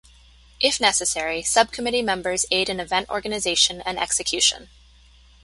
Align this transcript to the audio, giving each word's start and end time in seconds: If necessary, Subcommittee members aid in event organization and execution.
If 0.59 0.81
necessary, 0.81 1.43
Subcommittee 1.43 2.01
members 2.01 2.47
aid 2.49 2.69
in 2.69 2.79
event 2.79 3.07
organization 3.11 3.81
and 3.81 3.99
execution. 3.99 4.69